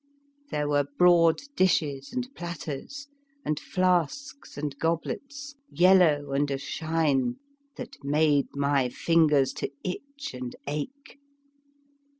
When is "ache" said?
10.65-11.19